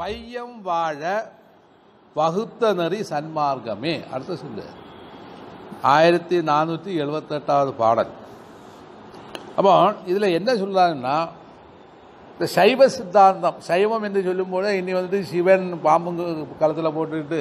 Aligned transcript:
பையம் 0.00 0.56
வாழ 0.68 1.00
வகுத்த 2.16 2.72
நெறி 2.80 3.00
சன்மார்க்கமே. 3.10 3.94
அடுத்த 4.12 4.36
சொல்லு. 4.42 4.64
ஆயிரத்தி 5.94 6.36
நானூற்றி 6.50 6.90
எழுபத்தெட்டாவது 7.02 7.72
பாடல். 7.82 8.12
அப்போ 9.58 9.74
இதில் 10.10 10.34
என்ன 10.38 10.50
சொல்கிறாங்கன்னா 10.62 11.16
இந்த 12.32 12.46
சைவ 12.54 12.88
சித்தாந்தம் 12.94 13.60
சைவம் 13.68 14.04
என்று 14.06 14.20
சொல்லும்போது 14.28 14.70
இனி 14.78 14.92
வந்துட்டு 14.96 15.20
சிவன் 15.32 15.66
பாம்புங்க 15.86 16.24
களத்தில் 16.62 16.94
போட்டுக்கிட்டு 16.96 17.40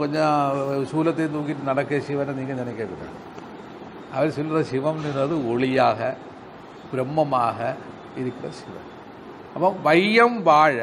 கொஞ்சம் 0.00 0.36
சூலத்தை 0.90 1.26
தூக்கிட்டு 1.34 1.70
நடக்க 1.70 2.00
சிவனை 2.08 2.32
நீங்கள் 2.38 2.60
நினைக்கக்கூடாது 2.62 3.16
அவர் 4.14 4.36
சொல்கிற 4.36 4.60
சிவம்ன்றது 4.72 5.36
ஒளியாக 5.52 6.10
பிரம்மமாக 6.90 7.58
இருக்கிற 8.20 8.48
சிவன். 8.60 8.90
அப்போ 9.56 9.68
வையம் 9.82 10.42
வாழ 10.42 10.78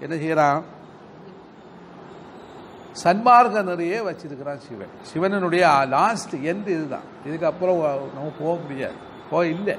என்ன 0.00 0.14
செய்கிறான் 0.16 0.60
சன்மார்க்க 3.02 3.62
நிறைய 3.62 4.02
வச்சிருக்கிறான் 4.02 4.60
சிவன். 4.66 4.92
சிவனுடைய 5.02 5.86
லாஸ்ட் 5.88 6.34
எண்ட் 6.36 6.68
இதுதான். 6.76 7.06
இதுக்கு 7.26 7.46
அப்புறம் 7.46 7.76
நம்ம 8.14 8.32
போக 8.38 8.60
முடியாது. 8.60 8.92
போக 9.30 9.46
இல்லை. 9.46 9.76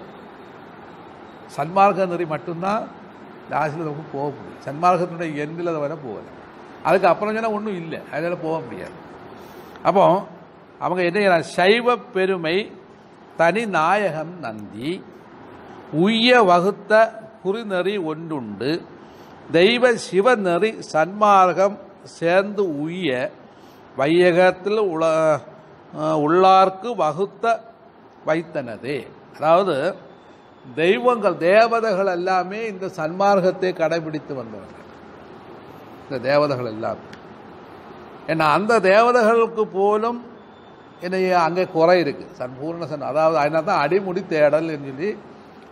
சன்மார்க்க 1.56 2.08
நெறி 2.08 2.26
மட்டும்தான் 2.26 2.88
லாஸ்ட்டில் 3.50 3.88
நமக்கு 3.88 4.04
போக 4.14 4.34
முடியும். 4.38 4.62
சன்மார்க்கத்தினுடைய 4.66 5.42
எண்டில் 5.46 5.70
அதை 5.70 5.80
வர 5.80 5.94
போகலை. 5.94 6.32
அதுக்கப்புறம் 6.84 7.34
சொன்னால் 7.34 7.54
ஒன்றும் 7.54 7.76
இல்லை. 7.76 8.00
அதனால் 8.12 8.44
போக 8.44 8.60
முடியாது. 8.60 8.96
அப்போ 9.84 10.26
அவங்க 10.80 11.04
என்ன 11.04 11.20
செய்யறாங்க? 11.20 11.48
சைவ 11.58 11.98
பெருமை 11.98 12.72
தனி 13.38 13.66
நாயகம் 13.66 14.40
நந்தி 14.40 15.04
உய்ய 15.92 16.42
வகுத்த 16.42 17.22
குறிநெறி 17.44 17.96
ஒன்றுண்டு. 18.12 18.72
தெய்வ 19.58 19.94
சிவநெறி 20.10 20.72
சன்மார்க்கம் 20.92 21.78
சேர்ந்து 22.18 22.64
உய்ய 22.84 23.10
வையகத்தில் 24.00 24.82
உள 24.94 25.04
உள்ளார்க்கு 26.26 26.90
வகுத்த 27.04 27.46
வைத்தனதே. 28.28 29.00
அதாவது 29.36 29.76
தெய்வங்கள் 30.66 31.36
தேவதைகள் 31.50 32.12
எல்லாமே 32.18 32.60
இந்த 32.74 32.86
சன்மார்க்கத்தை 33.00 33.72
கடைபிடித்து 33.82 34.34
வந்தவர்கள். 34.42 34.86
இந்த 36.06 36.18
தேவதைகள் 36.30 36.72
எல்லாமே. 36.76 37.08
ஏன்னா 38.32 38.46
அந்த 38.58 38.74
தேவதைகளுக்கு 38.92 39.64
போலும் 39.80 40.20
என்னைய 41.06 41.32
அங்கே 41.46 41.64
குறை 41.76 41.96
இருக்குது 42.04 42.36
சன்பூர்ண 42.40 42.86
சன் 42.92 43.10
அதாவது 43.12 43.38
அதனால 43.42 43.66
தான் 43.70 43.82
அடிமுடி 43.86 44.22
தேடல் 44.34 44.70
சொல்லி 44.86 45.10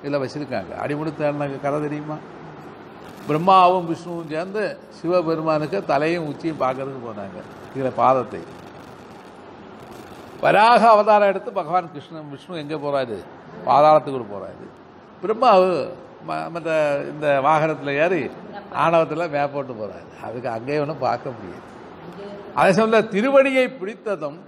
இதில் 0.03 0.19
வச்சிருக்காங்க. 0.19 0.66
அடிமுடி 0.83 1.61
கதை 1.61 1.81
தெரியுமா? 1.81 2.16
பிரம்மாவும் 3.27 3.88
விஷ்ணுவும் 3.88 4.30
சேர்ந்து 4.30 4.77
சிவபெருமானுக்கு 4.89 5.85
தலையும் 5.85 6.27
உச்சியும் 6.27 6.59
பார்க்கறதுக்கு 6.59 7.09
போனாங்க. 7.09 7.41
இதில் 7.75 7.91
பாதத்தை. 7.97 8.39
வராக 10.41 10.89
அவதாரம் 10.89 11.27
எடுத்து 11.27 11.52
பகவான் 11.52 11.91
கிருஷ்ணன் 11.91 12.29
விஷ்ணு 12.29 12.57
எங்கே 12.57 12.75
போறாரு? 12.75 13.17
பாதாளத்துக்குள்ள 13.66 14.25
போறாரு. 14.33 14.67
பிரம்மாவு 15.23 15.89
ம- 16.27 16.49
மற்ற 16.49 17.02
இந்த 17.11 17.41
வாகனத்தில் 17.41 17.94
ஏறி 17.94 18.29
ஆணவத்தில் 18.73 19.19
மேப்போட்டு 19.19 19.75
போறாரு. 19.81 20.23
அதுக்கு 20.23 20.49
அங்கேயே 20.49 20.79
ஒன்றும் 20.79 20.99
பார்க்க 20.99 21.29
முடியாது. 21.29 21.69
அதே 22.56 22.72
சமயத்தில் 22.72 23.22
திருவடியை 23.22 23.78
பிடித்ததும் 23.78 24.40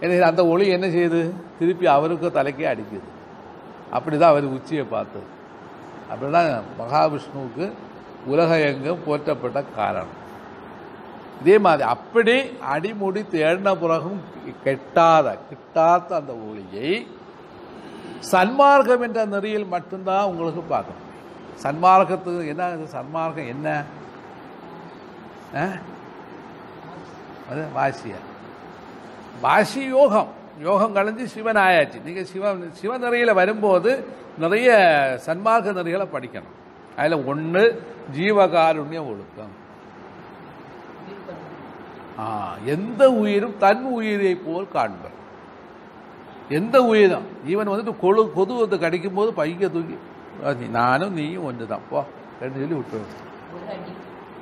என்ன 0.00 0.26
அந்த 0.26 0.46
ஒளி 0.46 0.68
என்ன 0.68 0.86
செய்யுது? 0.86 1.30
திருப்பி 1.58 1.86
அவருக்கும் 1.86 2.34
தலைக்கே 2.34 2.66
அடிக்குது. 2.66 3.15
அப்படிதான் 3.92 4.20
அவர் 4.20 4.44
உச்சியை 4.44 4.84
பார்த்தது. 4.84 5.24
அப்படின்னா 6.10 6.60
மகாவிஷ்ணுவுக்கு 6.78 7.72
உலக 8.26 8.58
எங்கும் 8.58 9.04
போற்றப்பட்ட 9.06 9.64
காரணம். 9.74 10.24
இதே 11.40 11.58
மாதிரி 11.58 11.88
அப்படி 11.88 12.40
அடிமுடி 12.42 13.24
தேடின 13.32 13.74
பிறகும் 13.74 14.20
கெட்டாத 14.64 15.38
கிட்டாத 15.50 16.06
அந்த 16.06 16.32
ஒளியை 16.32 17.08
சன்மார்க்கம் 18.32 19.00
என்ற 19.00 19.24
நெறியில் 19.24 19.66
மட்டும்தான் 19.66 20.24
உங்களுக்கு 20.24 20.60
பார்க்கணும். 20.60 21.04
சன்மார்க்கத்துக்கு 21.62 22.46
என்ன 22.46 22.68
சன்மார்க்கம் 22.68 23.46
என்ன? 23.46 23.82
ஆ? 25.56 25.64
அது 27.50 27.64
வாசியா. 27.76 28.16
வாசி 29.40 29.80
யோகம் 29.80 30.28
யோகம் 30.60 30.96
கலைஞ்சு 30.96 31.24
சிவன் 31.24 31.56
ஆயாச்சு 31.56 32.02
நீங்க 32.02 32.24
சிவன் 32.24 32.72
சிவ 32.72 32.98
நிறையில 32.98 33.32
வரும்போது 33.32 34.04
நிறைய 34.38 34.72
சன்மார்க்க 35.26 35.72
நிறைகளை 35.72 36.06
படிக்கணும். 36.12 36.54
அதுல 36.96 37.16
ஒண்ணு 37.16 37.78
ஜீவகாருண்ய 38.16 39.06
ஒழுக்கம். 39.06 39.64
ஆ, 42.18 42.54
எந்த 42.64 43.12
உயிரும் 43.12 43.58
தன் 43.58 43.84
உயிரை 43.84 44.34
போல் 44.34 44.68
காண்பர். 44.68 45.14
எந்த 46.48 46.84
உயிரும்? 46.84 47.24
ஈவன் 47.48 47.68
வந்துட்டு 47.68 47.94
கொழு 48.02 48.32
கொது 48.32 48.54
வந்து 48.54 48.78
கடிக்கும் 48.78 49.14
போது 49.14 49.30
பைக்க 49.30 49.58
தூக்கி 49.58 49.98
"நீ- 50.44 50.70
நானும் 50.70 51.12
நீயும் 51.12 51.44
ஒன்று 51.44 51.66
தான் 51.66 51.80
போ 51.90 52.04
ரெண்டு 52.40 52.58
சொல்லி 52.58 52.74
விட்டுருவோம் 52.74 53.24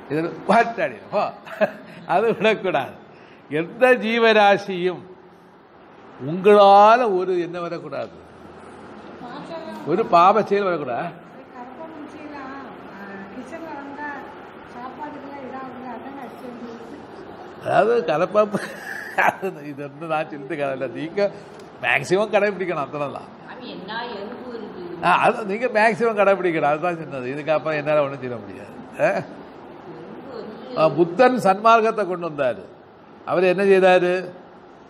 இதில் 0.09 0.37
பாட்டாடி 0.47 0.95
அது 2.07 2.33
விடக்கூடாது. 2.33 2.91
எந்த 3.49 3.95
ஜீவராசியும் 3.95 4.99
உங்களால 6.19 6.99
ஒரு 7.17 7.31
என்ன 7.45 7.57
வரக்கூடாது? 7.61 8.13
ஒரு 9.87 10.01
பாவ 10.13 10.35
செயல் 10.43 10.67
வரக்கூடாது 10.67 11.09
அதாவது 17.65 17.93
கலப்பாப்பு 18.09 18.59
இது 19.69 19.81
வந்து 19.85 20.05
நான் 20.11 20.29
சொல்லிட்டு 20.31 20.55
கதை 20.57 20.87
நீங்க 20.97 21.21
மேக்சிமம் 21.83 22.33
கடைபிடிக்கணும் 22.33 22.85
அத்தனை 22.85 23.07
தான் 23.11 23.29
ஆ, 25.03 25.11
அது 25.23 25.45
நீங்க 25.45 25.67
மேக்சிமம் 25.75 26.19
கடைபிடிக்கணும். 26.19 26.71
அதுதான் 26.71 26.99
சொன்னது. 27.01 27.27
இதுக்கப்புறம் 27.33 27.79
என்னால 27.79 28.03
ஒன்றும் 28.03 28.21
செய்ய 28.21 28.37
முடியாது. 28.37 28.73
புத்தன் 30.95 31.37
சன்மார்க்கத்தை 31.45 32.03
கொண்டு 32.05 32.27
வந்தாரு. 32.29 32.63
அவர் 33.27 33.51
என்ன 33.51 33.63
செய்தாரு? 33.65 34.11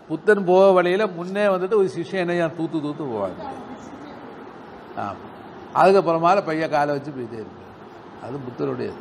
புத்தன் 0.08 0.46
போக 0.46 0.72
வழியில 0.72 1.08
முன்னே 1.08 1.46
வந்துட்டு 1.46 1.76
ஒரு 1.76 1.92
சிஷ்யன் 1.98 2.30
என்ன 2.30 2.48
தூத்து 2.48 2.76
தூத்து 2.76 3.04
போவாங்க. 3.14 3.48
ஆமா. 4.98 5.16
அதுக்கப்புறமா 5.76 6.46
பையன் 6.46 6.70
காலை 6.70 6.96
வச்சு 6.96 7.12
போயிட்டே 7.12 7.34
இருக்கு 7.34 7.64
அது 8.24 8.38
புத்தருடையது. 8.38 8.94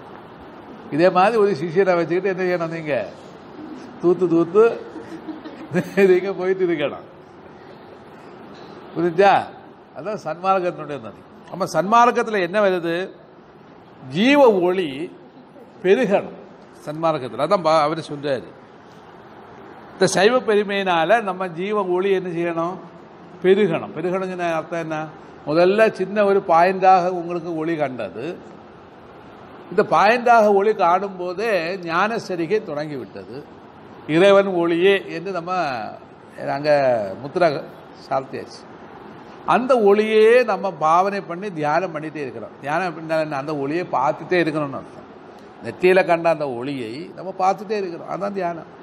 இதே 0.90 1.10
மாதிரி 1.10 1.36
ஒரு 1.36 1.50
சிஷியனை 1.50 1.96
வச்சுக்கிட்டு 1.96 2.48
என்ன 2.48 2.66
செய்யணும் 2.66 2.68
நீங்க? 2.68 3.08
தூத்து 4.02 4.28
தூத்து 4.28 4.80
நீங்க 6.06 6.32
போயிட்டு 6.32 6.66
இருக்கணும். 6.66 7.12
புரிஞ்சா? 8.96 9.44
அதான் 9.98 10.18
சன்மார்க்கத்தினுடைய 10.24 11.00
நதி. 11.00 11.22
நம்ம 11.50 11.64
சன்மார்க்கத்தில் 11.64 12.40
என்ன 12.40 12.60
வருது? 12.60 13.10
ஜீவ 14.08 14.52
ஒளி 14.52 15.16
பெருகணும். 15.82 16.42
சன்மார்க்கத்தில். 16.86 17.40
அதான் 17.40 17.64
பா- 17.64 17.80
அவர் 17.80 18.06
சொல்றாரு. 18.10 18.44
இந்த 19.94 20.06
சைவ 20.06 20.34
பெருமையினால 20.38 21.22
நம்ம 21.22 21.48
ஜீவ 21.48 21.84
ஒளி 21.96 22.10
என்ன 22.18 22.28
செய்யணும்? 22.28 22.76
பெருகணும். 23.42 23.92
பெருகணும் 23.96 24.40
அர்த்தம் 24.58 24.82
என்ன? 24.84 24.96
முதல்ல 25.46 25.92
சின்ன 25.92 26.24
ஒரு 26.24 26.42
பாயிண்டாக 26.48 27.10
உங்களுக்கு 27.20 27.56
ஒளி 27.56 27.74
கண்டது. 27.76 28.24
இந்த 29.70 29.82
பாயிண்டாக 29.94 30.46
ஒளி 30.54 30.72
காணும் 30.74 31.16
போதே 31.16 31.78
ஞான 31.84 32.18
சரிகை 32.28 32.58
தொடங்கி 32.64 32.96
விட்டது 32.96 33.36
இறைவன் 34.14 34.50
ஒளியே 34.62 34.94
என்று 35.16 35.30
நம்ம 35.32 35.52
அங்கே 36.56 36.74
முத்திர 37.22 37.44
சாத்தியாச்சு. 38.08 38.60
அந்த 39.54 39.72
ஒளியே 39.80 40.44
நம்ம 40.44 40.70
பாவனை 40.86 41.20
பண்ணி 41.20 41.48
தியானம் 41.52 41.94
பண்ணிகிட்டே 41.94 42.22
இருக்கிறோம். 42.24 42.54
தியானம் 42.60 42.88
அப்படின்னா 42.90 43.38
அந்த 43.42 43.56
ஒளியை 43.56 43.84
பார்த்துட்டே 43.98 44.38
இருக்கணும்னு 44.44 44.80
அர்த்தம். 44.80 45.08
நெத்தியில் 45.64 46.06
கண்ட 46.06 46.28
அந்த 46.36 46.48
ஒளியை 46.60 47.10
நம்ம 47.16 47.34
பார்த்துட்டே 47.42 47.76
இருக்கிறோம். 47.82 48.10
அதான் 48.14 48.36
தியானம். 48.40 48.82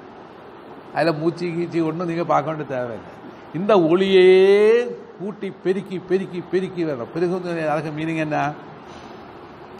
அதில் 0.96 1.18
மூச்சு 1.20 1.46
கீச்சி 1.56 1.78
ஒன்றும் 1.88 2.10
நீங்கள் 2.10 2.30
பார்க்க 2.32 2.50
வேண்டிய 2.50 2.68
தேவையில்லை. 2.74 3.12
இந்த 3.58 3.72
ஒளியே 3.90 4.26
கூட்டி 5.18 5.48
பெருக்கி 5.64 5.96
பெருக்கி 6.10 6.40
பெருக்கி 6.52 6.82
வரணும் 6.88 7.12
பெருகு 7.14 7.34
அதுக்கு 7.72 7.90
மீனிங் 7.98 8.22
என்ன? 8.26 8.38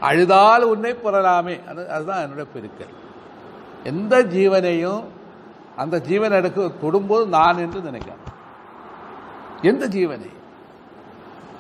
அழுதால் 0.09 0.71
உன்னை 0.73 0.93
புறலாமே 1.05 1.55
அது 1.71 1.81
அதுதான் 1.97 2.23
என்னுடைய 2.25 2.47
பெருக்கல். 2.55 2.95
எந்த 3.91 4.15
ஜீவனையும் 4.35 5.03
அந்த 5.83 5.97
ஜீவன் 6.09 6.39
எடுக்க 6.39 6.67
தொடும்போது 6.85 7.25
நான் 7.37 7.63
என்று 7.65 7.81
நினைக்கிறேன் 7.89 8.21
எந்த 9.71 9.85
ஜீவனை? 9.97 10.31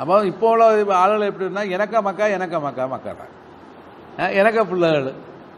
அப்போ 0.00 0.14
இப்போ 0.30 0.46
உள்ள 0.52 0.64
ஆளுகள் 1.02 1.30
எப்படின்னா 1.30 1.64
எனக்கா 1.76 1.98
மக்கா 2.06 2.26
எனக்கா 2.36 2.58
மக்கா 2.66 2.84
மக்காட்டாங்க 2.94 3.34
எனக்கா 4.40 4.62
பிள்ளைகள். 4.70 5.08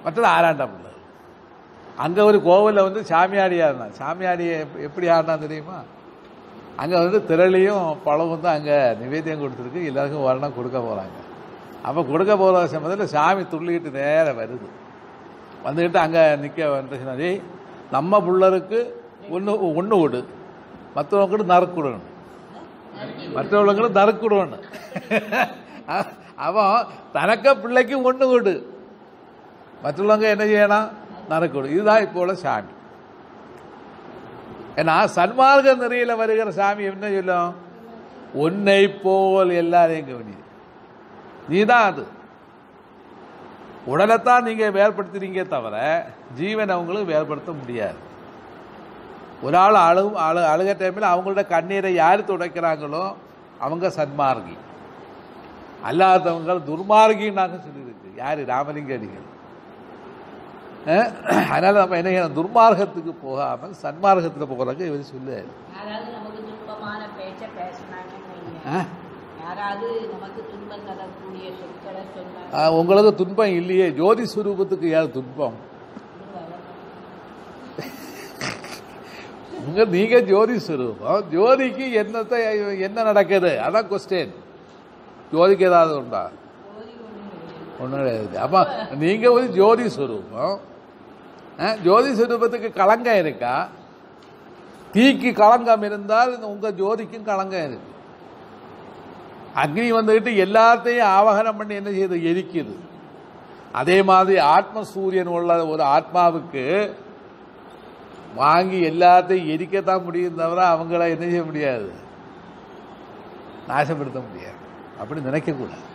மற்றது 0.04 0.28
ஆறாண்டா 0.36 0.66
பிள்ளைகள் 0.72 0.93
அங்கே 2.02 2.22
ஒரு 2.28 2.38
கோவிலில் 2.48 2.86
வந்து 2.86 3.00
சாமியாடி 3.10 3.56
ஆடினான் 3.66 3.98
சாமியாடி 4.00 4.44
எப்படி 4.86 5.06
ஆடினான் 5.16 5.44
தெரியுமா? 5.46 5.78
அங்கே 6.82 6.96
வந்து 7.04 7.18
திரளியும் 7.28 7.84
பழமும் 8.06 8.44
தான் 8.44 8.56
அங்கே 8.58 8.78
நிவேத்தியம் 9.02 9.42
கொடுத்துருக்கு. 9.42 9.80
எல்லாருக்கும் 9.90 10.26
வரணும் 10.28 10.56
கொடுக்க 10.56 10.78
போகிறாங்க 10.86 11.18
அப்போ 11.86 12.00
கொடுக்க 12.10 12.32
போகிற 12.40 12.64
சமயத்தில் 12.72 13.12
சாமி 13.14 13.42
துள்ளிக்கிட்டு 13.52 13.90
நேராக 13.98 14.34
வருது. 14.40 14.68
வந்துக்கிட்டு 15.66 16.00
அங்கே 16.04 16.22
நிற்க 16.42 16.60
வந்து 16.74 17.28
நம்ம 17.96 18.20
பிள்ளருக்கு 18.26 18.78
ஒன்று 19.36 19.52
ஒன்று 19.80 19.96
விடு 20.02 20.20
மற்றவங்களுக்கு 20.96 21.52
நறுக்கு 21.54 21.78
விடணும் 21.78 22.08
மற்றவங்களுக்கு 23.36 23.98
நறுக்கு 24.00 24.26
விடணும் 24.28 24.64
அவன் 26.46 26.86
தனக்க 27.16 27.46
பிள்ளைக்கு 27.62 27.96
ஒன்று 28.08 28.26
விடு 28.32 28.54
மற்றவங்க 29.84 30.26
என்ன 30.34 30.44
செய்யணும்? 30.50 30.86
நடக்கணும். 31.30 31.74
இதுதான் 31.76 32.02
இப்போ 32.02 32.20
உள்ள 32.20 32.34
சாமி. 32.34 32.72
ஏன்னா 34.76 34.94
சன்மார்க்க 35.16 35.76
நிறையில் 35.76 36.14
வருகிற 36.14 36.50
சாமி 36.50 36.84
என்ன 36.84 37.08
சொல்லும்? 37.08 37.54
உன்னை 38.32 38.88
போல் 38.88 39.50
எல்லாரையும் 39.50 40.08
கவனி 40.08 40.34
நீதான் 41.48 41.86
அது. 41.90 42.06
உடலைத்தான் 43.86 44.42
நீங்கள் 44.42 44.72
வேறுபடுத்துறீங்க 44.72 45.48
தவிர 45.48 46.06
ஜீவனை 46.38 46.68
அவங்களுக்கு 46.68 47.12
வேறுபடுத்த 47.14 47.52
முடியாது. 47.58 48.00
ஒரு 49.42 49.56
ஆள் 49.56 49.74
அழு 49.74 50.18
அழு 50.18 50.40
அழுக 50.40 50.74
டைமில் 50.76 51.12
அவங்களோட 51.12 51.46
கண்ணீரை 51.46 51.94
யார் 51.94 52.28
துடைக்கிறாங்களோ 52.30 53.14
அவங்க 53.58 53.88
சன்மார்கி. 53.88 54.56
அல்லாதவங்க 55.88 56.52
துர்மார்கின்னு 56.68 57.38
நாங்கள் 57.40 57.64
சொல்லியிருக்கு. 57.66 58.08
யார்? 58.16 58.40
ராமலிங்க 58.46 58.94
அடிகள் 58.98 59.32
அதனால 61.48 61.74
நம்ம 61.76 61.96
என்ன 61.98 62.08
செய்யணும்? 62.08 62.36
துர்மார்க்கத்துக்கு 62.36 63.12
போகாமல் 63.22 63.76
சன்மார்க்கத்தில் 63.82 64.50
போகிறதுக்கு 64.50 64.88
இவர் 64.90 65.06
அஹ், 72.58 72.72
உங்களுக்கு 72.80 73.12
துன்பம் 73.20 73.54
இல்லையே. 73.58 73.86
ஜோதி 73.98 74.24
சுரூபத்துக்கு 74.32 74.88
யார் 74.88 75.08
துன்பம்? 75.12 75.56
உங்க 79.60 79.84
நீங்க 79.92 80.16
ஜோதி 80.28 80.56
சுரூபம். 80.60 81.02
ஜோதிக்கு 81.32 81.84
என்னத்தை 82.00 82.38
என்ன 82.86 82.98
நடக்குது? 83.02 83.52
அதான் 83.66 83.88
கொஸ்டின் 83.90 84.32
ஜோதிக்கு 85.32 85.66
ஏதாவது 85.66 85.94
உண்டா? 86.00 86.24
ஒன்றும் 87.78 88.00
கிடையாது 88.00 88.36
அப்ப 88.38 88.58
நீங்க 89.00 89.26
ஒரு 89.32 89.46
ஜோதி 89.56 89.86
சுரூபம். 89.94 90.54
ஜோதி 91.58 92.10
சுரூபத்துக்கு 92.10 92.72
களங்கம் 92.72 93.18
இருக்கா? 93.18 93.68
தீக்கு 94.92 95.32
களங்கம் 95.32 95.82
இருந்தால் 95.82 96.42
உங்க 96.42 96.70
ஜோதிக்கும் 96.70 97.28
களங்கம் 97.30 97.64
இருக்கு. 97.68 97.90
அக்னி 99.56 99.86
வந்துகிட்டு 99.98 100.30
எல்லாத்தையும் 100.46 101.08
ஆவகனம் 101.18 101.56
பண்ணி 101.56 101.74
என்ன 101.74 101.90
செய்யுது? 101.90 102.16
எரிக்குது. 102.30 102.74
அதே 103.72 104.02
மாதிரி 104.02 104.38
ஆத்ம 104.38 104.84
சூரியன் 104.84 105.26
உள்ள 105.26 105.66
ஒரு 105.66 105.82
ஆத்மாவுக்கு 105.82 106.92
வாங்கி 108.34 108.88
எல்லாத்தையும் 108.90 109.50
எரிக்கத்தான் 109.54 110.02
முடியும் 110.02 110.34
தவிர 110.34 110.60
அவங்கள 110.74 111.02
என்ன 111.08 111.24
செய்ய 111.24 111.42
முடியாது? 111.42 111.92
நாசப்படுத்த 113.68 114.20
முடியாது. 114.28 114.60
அப்படி 115.00 115.20
நினைக்கக்கூடாது. 115.20 115.86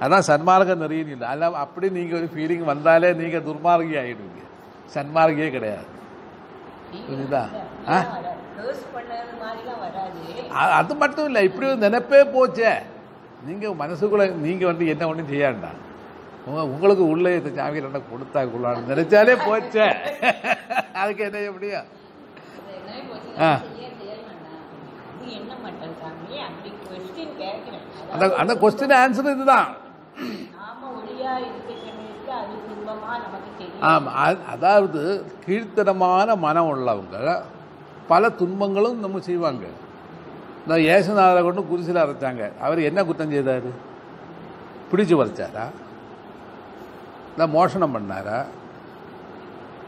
அதான் 0.00 0.26
சன்மார்க்கம் 0.26 0.84
நிறைய 0.84 1.02
இல்லை. 1.02 1.28
அதெல்லாம் 1.28 1.54
அப்படி 1.54 1.90
நீங்கள் 1.90 2.18
ஒரு 2.18 2.28
ஃபீலிங் 2.34 2.64
வந்தாலே 2.64 3.12
நீங்கள் 3.12 3.42
துர்மார்கி 3.42 3.96
ஆகிடுவீங்க 4.02 4.42
சன்மார்கியே 4.94 5.48
கிடையாது. 5.50 5.86
புரியுதா? 7.06 7.42
அது 10.76 10.94
மட்டும் 10.94 11.26
இல்லை 11.26 11.42
இப்படி 11.44 11.66
ஒரு 11.66 11.80
நினைப்பே 11.84 12.20
போச்சே. 12.34 12.72
நீங்கள் 13.42 13.80
மனசுக்குள்ள 13.80 14.24
நீங்கள் 14.40 14.70
வந்து 14.70 14.84
என்ன 14.92 15.08
ஒன்றும் 15.08 15.32
செய்யாண்டா? 15.32 15.70
உங்க 16.46 16.60
உங்களுக்கு 16.66 17.04
உள்ளே 17.06 17.30
இந்த 17.36 17.50
சாமி 17.56 17.84
ரெண்டை 17.84 18.00
கொடுத்தா 18.06 18.40
கொள்ளான்னு 18.46 18.90
நினைச்சாலே 18.92 19.34
போச்சே. 19.46 19.86
அதுக்கு 20.94 21.24
என்ன 21.28 21.50
முடியும் 21.52 21.86
ஆ. 23.40 23.50
அந்த 28.12 28.24
அந்த 28.36 28.52
கொஸ்டின் 28.54 28.94
ஆன்சர் 28.98 29.32
இதுதான் 29.32 29.68
நாம 30.54 30.90
ஒளியா 30.98 31.32
இருக்க 31.40 31.72
சமயத்துக்கு 31.78 32.32
அது 32.36 32.54
துன்பமா 32.66 32.66
நமக்கு 32.66 32.84
தெரியும் 32.84 32.85
ஆமாம் 33.80 34.38
அதாவது 34.52 35.24
கீழ்த்தனமான 35.46 36.36
மனம் 36.36 36.70
உள்ளவங்க 36.74 37.42
பல 38.08 38.30
துன்பங்களும் 38.30 39.00
நம்ம 39.00 39.18
செய்வாங்க. 39.18 39.66
இந்த 40.62 40.76
ஏசுநாதரை 40.76 41.42
கொண்டு 41.42 41.62
குருசில் 41.62 42.02
அரைச்சாங்க. 42.04 42.52
அவர் 42.60 42.78
என்ன 42.78 43.04
குற்றம் 43.04 43.30
செய்தார்? 43.30 43.68
பிடிச்சு 44.90 45.14
வரைச்சாரா 45.20 45.66
இல்லை 47.30 47.46
மோஷனம் 47.54 47.94
பண்ணாரா? 47.96 48.44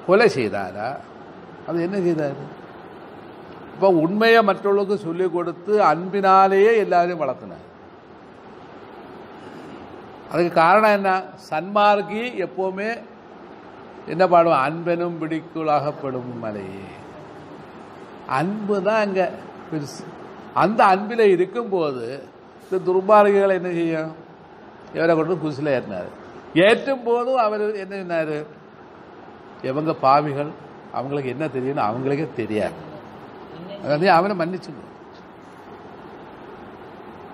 கொலை 0.07 0.29
செய்தாரா? 0.29 0.97
அது 1.67 1.83
என்ன 1.83 2.01
செய்தார்? 2.01 2.39
இப்போ 3.75 3.89
உண்மையை 3.89 4.43
மற்றவர்களுக்கு 4.43 4.99
சொல்லிக் 4.99 5.33
கொடுத்து 5.33 5.85
அன்பினாலேயே 5.85 6.77
எல்லாரையும் 6.77 7.23
வளர்த்தினார். 7.23 7.67
அதுக்கு 10.31 10.53
காரணம் 10.63 10.97
என்ன? 10.99 11.11
சன்மார்க்கி 11.49 12.23
எப்போவுமே 12.47 12.91
என்ன 14.13 14.25
பாடுவோம் 14.33 14.63
அன்பெனும் 14.67 15.19
பிடிக்குள்ளாகப்படும் 15.23 16.31
மலையே 16.43 16.87
அன்பு 18.39 18.77
தான் 18.87 19.03
அங்கே 19.05 19.27
பெருசு. 19.71 20.03
அந்த 20.63 20.81
அன்பில் 20.93 21.33
இருக்கும்போது 21.35 22.05
இந்த 22.65 22.79
துர்மார்கிகளை 22.89 23.55
என்ன 23.61 23.71
செய்யும்? 23.79 24.13
இவரை 24.97 25.13
கொண்டு 25.15 25.35
குசில 25.45 25.75
ஏற்றினார் 25.77 26.11
ஏற்றும் 26.67 27.05
போதும் 27.09 27.41
அவர் 27.47 27.65
என்ன 27.85 27.95
சொன்னார் 28.03 28.37
இவங்க 29.69 29.93
பாவிகள் 30.05 30.51
அவங்களுக்கு 30.99 31.33
என்ன 31.35 31.45
தெரியும்னு 31.57 31.89
அவங்களுக்கே 31.89 32.27
தெரியாது. 32.41 32.79
அதாவது 33.83 34.07
அவனை 34.19 34.35
மன்னிச்சுக்கணும். 34.43 34.95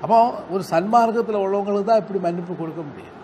அப்போ 0.05 0.19
ஒரு 0.53 0.63
சன்மார்க்கத்தில் 0.71 1.43
உள்ளவங்களுக்கு 1.43 1.91
தான் 1.91 2.01
இப்படி 2.03 2.21
மன்னிப்பு 2.25 2.55
கொடுக்க 2.63 2.81
முடியும். 2.89 3.19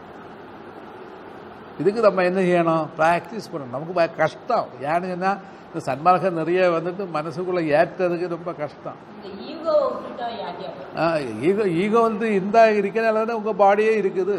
இதுக்கு 1.80 2.00
நம்ம 2.06 2.24
என்ன 2.28 2.40
செய்யணும்? 2.46 2.84
ப்ராக்டிஸ் 2.98 3.50
பண்ணணும். 3.52 3.74
நமக்கு 3.76 4.20
கஷ்டம். 4.22 4.68
ஏன்னு 4.90 5.10
சொன்னா 5.14 5.32
இந்த 5.66 5.80
சன்மார்க்கம் 5.88 6.38
நிறைய 6.40 6.60
வந்துட்டு 6.76 7.02
மனசுக்குள்ள 7.16 7.60
ஏற்றதுக்கு 7.78 8.34
ரொம்ப 8.36 8.52
கஷ்டம். 8.62 8.98
ஈகோ 11.48 11.64
ஈகோ 11.82 12.00
வந்து 12.08 12.26
இந்த 12.40 12.58
இருக்கிறனால 12.80 13.20
தானே 13.20 13.36
உங்கள் 13.40 13.60
பாடியே 13.64 13.92
இருக்குது. 14.02 14.38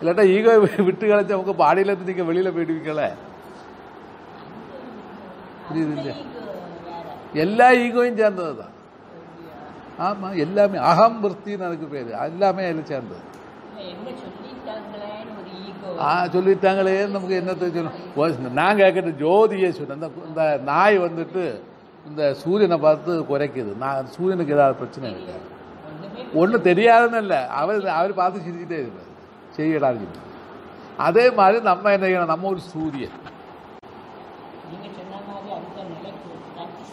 இல்லாட்டா 0.00 0.24
ஈகோ 0.34 0.52
விட்டு 0.88 1.04
கழிச்சா 1.10 1.40
உங்கள் 1.42 1.60
பாடியிலேருந்து 1.64 2.10
நீங்கள் 2.10 2.28
வெளியில் 2.30 2.54
போயிடுவீங்களே 2.56 3.08
புரியுது 5.66 6.14
எல்லா 7.44 7.66
ஈகோயும் 7.84 8.20
சேர்ந்தது 8.20 8.54
தான் 8.60 8.74
ஆமாம் 10.06 10.36
எல்லாமே 10.44 10.78
அகம் 10.90 11.18
விற்த்தின்னு 11.24 11.66
அதுக்கு 11.68 11.86
பேர். 11.94 12.10
எல்லாமே 12.28 12.62
அதில் 12.68 12.90
சேர்ந்தது. 12.90 13.22
இல்ல, 13.70 13.80
என்ன 13.92 14.08
ஆ 16.06 16.10
சொல்லிட்டாங்களே 16.34 16.94
நமக்கு 17.14 17.36
என்னத்தை 17.40 17.66
சொல்லணும் 18.16 18.58
நான் 18.60 18.80
கேட்கட்டு 18.80 19.12
ஜோதியை 19.24 19.70
சொன்னேன் 19.78 20.16
இந்த 20.28 20.42
நாய் 20.70 20.96
வந்துட்டு 21.06 21.44
இந்த 22.08 22.22
சூரியனை 22.42 22.78
பார்த்து 22.86 23.12
குறைக்குது. 23.30 23.72
நான் 23.84 24.10
சூரியனுக்கு 24.16 24.56
ஏதாவது 24.58 24.78
பிரச்சனை 24.80 25.08
ஒண்ணுமே 25.12 26.22
ஒன்றும் 26.40 26.66
தெரியாதுன்னு 26.70 27.20
இல்லை. 27.24 27.40
அவர் 27.60 27.88
அவர் 27.98 28.18
பார்த்து 28.20 28.44
சிரிச்சுட்டே 28.46 28.78
இருப்பார். 28.82 29.06
செய்யடாது 29.56 30.06
அதே 31.06 31.24
மாதிரி 31.38 31.58
நம்ம 31.70 31.92
என்ன 31.96 32.06
செய்யணும்? 32.06 32.32
நம்ம 32.34 32.48
ஒரு 32.54 32.62
சூரியன் 32.72 33.16
நீங்க 34.70 34.88
சொன்ன 34.96 35.20
மாதிரி 35.28 35.50
அடுத்த 35.56 35.84
நிலைக்கு 35.92 36.30
practice 36.56 36.92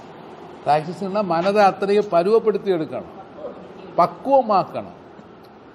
ப்ராக்டிஸ்னா 0.67 1.23
மனதை 1.27 1.61
அத்தனையும் 1.63 2.11
பருவப்படுத்தி 2.11 2.69
எடுக்கணும் 2.77 3.13
பக்குவமாக்கணும் 3.97 4.95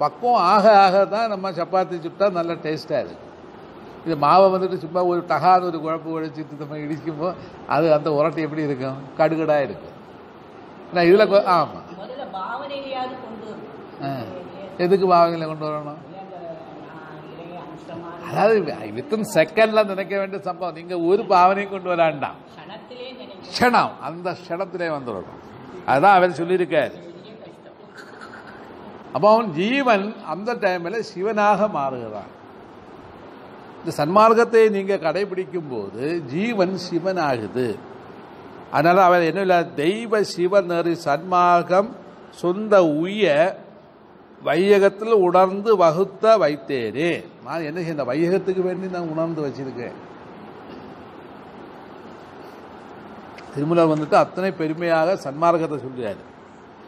பக்குவம் 0.00 0.44
ஆக 0.46 0.66
ஆக 0.84 0.96
தான் 1.06 1.30
நம்ம 1.32 1.50
சப்பாத்தி 1.52 1.98
சுட்டா 1.98 2.26
நல்ல 2.30 2.52
டேஸ்ட்டாக 2.64 3.02
இருக்கு 3.02 3.30
இது 4.04 4.14
மாவை 4.18 4.46
வந்துட்டு 4.50 4.76
சும்மா 4.76 5.00
ஒரு 5.10 5.20
தகாத 5.26 5.62
ஒரு 5.62 5.78
குழப்பு 5.80 6.14
உழைச்சிட்டு 6.14 6.62
நம்ம 6.62 6.78
இடிக்கும்போது 6.78 7.34
அது 7.68 7.86
அந்த 7.92 8.10
உரட்டு 8.12 8.46
எப்படி 8.46 8.62
இருக்கும் 8.62 9.02
கடுகடாக 9.18 9.66
இருக்கும் 9.66 9.98
நான் 10.92 11.08
இதில் 11.10 11.50
ஆமாம் 11.52 11.86
எதுக்கு 14.78 15.06
பாவங்களை 15.06 15.46
கொண்டு 15.46 15.66
வரணும் 15.68 16.00
அதாவது 18.28 18.58
வித்தின் 18.96 19.32
செகண்ட்ல 19.34 19.80
நினைக்க 19.84 20.12
வேண்டிய 20.18 20.40
சம்பவம் 20.44 20.76
நீங்க 20.76 20.96
ஒரு 21.08 21.22
பாவனையும் 21.26 21.72
கொண்டு 21.72 21.90
வராண்டாம் 21.92 22.38
க்ஷணம் 23.46 23.94
அந்த 24.06 24.28
க்ஷணத்திலே 24.38 24.88
வந்துடணும் 24.90 25.40
அதுதான் 25.86 26.16
அவர் 26.16 26.38
சொல்லியிருக்காரு 26.38 26.96
அப்போ 29.12 29.26
அவன் 29.30 29.50
ஜீவன் 29.58 30.04
அந்த 30.26 30.50
டைமில் 30.62 31.06
சிவனாக 31.08 31.66
மாறுகிறான் 31.70 32.30
இந்த 33.78 33.92
சன்மார்க்கத்தை 33.96 34.62
நீங்க 34.70 34.94
கடைபிடிக்கும் 34.98 35.70
போது 35.70 36.04
ஜீவன் 36.32 36.74
சிவனாகுது 36.84 37.66
அதனால 38.72 38.98
அவர் 39.04 39.26
என்ன 39.30 39.40
இல்லை 39.40 39.58
தெய்வ 39.78 40.20
சிவநெறி 40.30 40.94
சன்மார்க்கம் 41.02 41.90
சொந்த 42.38 42.74
உய 42.98 43.24
வையகத்தில் 44.40 45.14
உணர்ந்து 45.22 45.72
வகுத்த 45.76 46.24
வைத்தேனே 46.38 47.10
நான் 47.44 47.66
என்ன 47.68 47.78
செய்ய 47.78 47.96
இந்த 47.96 48.06
வையகத்துக்கு 48.08 48.62
வேண்டி 48.62 48.88
நான் 48.88 49.12
உணர்ந்து 49.12 49.44
வச்சிருக்கேன் 49.44 49.98
திருமலர் 53.54 53.88
வந்துட்டு 53.88 54.14
அத்தனை 54.14 54.52
பெருமையாக 54.52 55.16
சன்மார்க்கத்தை 55.24 55.78
சொல்கிறார் 55.78 56.22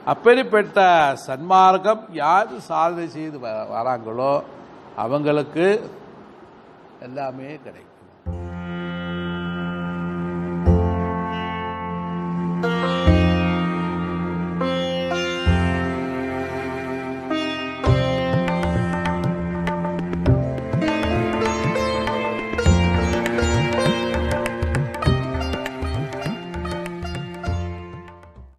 அப்படிப்பட்ட 0.05 0.81
சன்மார்க்கம் 1.27 2.03
யார் 2.13 2.59
சாதனை 2.61 3.09
செய்து 3.09 3.39
வ- 3.39 3.67
வராங்களோ 3.71 4.33
அவங்களுக்கு 4.97 5.67
எல்லாமே 7.01 7.59
கிடைக்கும். 7.65 7.94